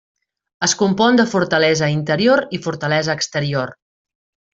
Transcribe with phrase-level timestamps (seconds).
[0.67, 3.75] Es compon de fortalesa interior i fortalesa exterior.